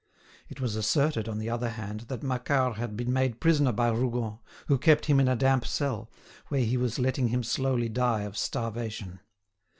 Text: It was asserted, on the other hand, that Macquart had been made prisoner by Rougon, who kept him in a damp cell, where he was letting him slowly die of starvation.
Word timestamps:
It 0.49 0.59
was 0.59 0.75
asserted, 0.75 1.29
on 1.29 1.37
the 1.37 1.51
other 1.51 1.69
hand, 1.69 2.05
that 2.07 2.23
Macquart 2.23 2.75
had 2.77 2.97
been 2.97 3.13
made 3.13 3.39
prisoner 3.39 3.71
by 3.71 3.89
Rougon, 3.89 4.39
who 4.65 4.79
kept 4.79 5.05
him 5.05 5.19
in 5.19 5.27
a 5.27 5.35
damp 5.35 5.63
cell, 5.63 6.09
where 6.47 6.63
he 6.65 6.75
was 6.75 6.97
letting 6.97 7.27
him 7.27 7.43
slowly 7.43 7.87
die 7.87 8.21
of 8.23 8.35
starvation. 8.35 9.19